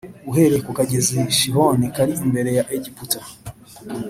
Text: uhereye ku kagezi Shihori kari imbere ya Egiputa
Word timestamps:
uhereye 0.29 0.61
ku 0.65 0.71
kagezi 0.79 1.17
Shihori 1.37 1.85
kari 1.95 2.13
imbere 2.25 2.49
ya 2.57 2.63
Egiputa 2.75 3.19